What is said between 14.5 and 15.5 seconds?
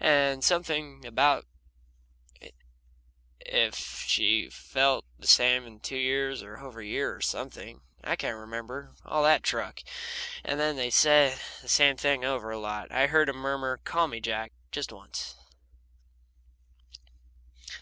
just once."